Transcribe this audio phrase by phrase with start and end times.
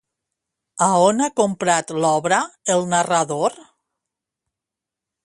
[0.85, 2.39] On ha comprat l'obra
[2.77, 3.59] el narrador?